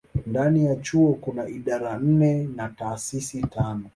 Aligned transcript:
Ndani 0.25 0.65
ya 0.65 0.75
chuo 0.75 1.13
kuna 1.13 1.47
idara 1.49 1.97
nne 1.99 2.47
na 2.55 2.69
taasisi 2.69 3.41
tano. 3.41 3.89